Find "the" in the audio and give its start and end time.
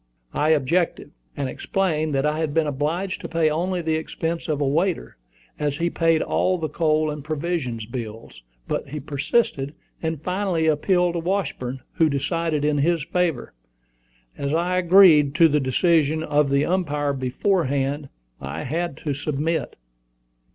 3.83-3.97, 6.57-6.69, 15.47-15.59, 16.49-16.65